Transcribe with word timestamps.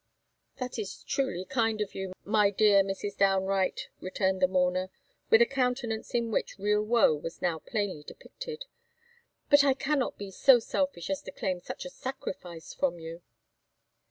"That 0.57 0.79
is 0.79 1.03
truly 1.03 1.45
kind 1.45 1.79
of 1.79 1.93
you, 1.93 2.13
my 2.23 2.49
dear 2.49 2.81
Mrs. 2.83 3.15
Downe 3.17 3.43
Wright," 3.43 3.87
returned 3.99 4.41
the 4.41 4.47
mourner, 4.47 4.89
with 5.29 5.43
a 5.43 5.45
countenance 5.45 6.15
in 6.15 6.31
which 6.31 6.57
real 6.57 6.81
woe 6.81 7.13
was 7.13 7.39
now 7.39 7.59
plainly 7.59 8.01
depicted; 8.01 8.65
"but 9.51 9.63
I 9.63 9.75
cannot 9.75 10.17
be 10.17 10.31
so 10.31 10.57
selfish 10.57 11.11
as 11.11 11.21
to 11.21 11.31
claim 11.31 11.59
such 11.59 11.85
a 11.85 11.91
sacrifice 11.91 12.73
from 12.73 12.97
you." 12.97 13.21